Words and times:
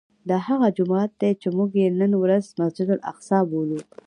دا 0.29 0.37
هغه 0.47 0.67
جومات 0.77 1.11
دی 1.21 1.31
چې 1.41 1.47
موږ 1.57 1.69
یې 1.81 1.87
نن 2.01 2.11
ورځ 2.23 2.45
مسجد 2.59 2.87
الاقصی 2.95 3.39
بولو. 3.49 3.79